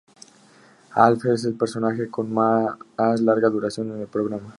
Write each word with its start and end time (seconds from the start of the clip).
Alf 1.03 1.25
es 1.25 1.45
el 1.45 1.53
personaje 1.53 2.09
con 2.09 2.33
más 2.33 2.75
larga 2.97 3.49
duración 3.51 3.91
en 3.91 4.01
el 4.01 4.07
programa. 4.07 4.49